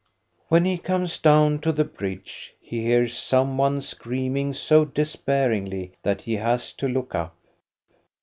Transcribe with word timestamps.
When 0.47 0.65
he 0.65 0.79
comes 0.79 1.19
down 1.19 1.59
to 1.59 1.71
the 1.71 1.83
bridge, 1.85 2.55
he 2.59 2.81
hears 2.81 3.15
some 3.15 3.55
one 3.59 3.83
screaming 3.83 4.55
so 4.55 4.83
despairingly 4.83 5.91
that 6.01 6.21
he 6.21 6.37
has 6.37 6.73
to 6.81 6.87
look 6.87 7.13
up. 7.13 7.35